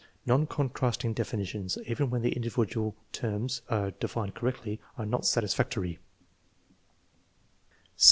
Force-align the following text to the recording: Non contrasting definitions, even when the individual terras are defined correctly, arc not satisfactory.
Non 0.25 0.47
contrasting 0.47 1.13
definitions, 1.13 1.77
even 1.85 2.09
when 2.09 2.23
the 2.23 2.31
individual 2.35 2.95
terras 3.13 3.61
are 3.69 3.91
defined 3.91 4.33
correctly, 4.33 4.81
arc 4.97 5.07
not 5.07 5.27
satisfactory. 5.27 5.99